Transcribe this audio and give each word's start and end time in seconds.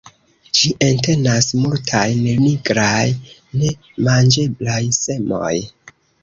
Ĝi 0.59 0.69
entenas 0.85 1.49
multajn 1.65 2.23
nigraj, 2.45 3.05
ne 3.61 3.71
manĝeblaj 4.09 4.81
semoj. 4.99 5.55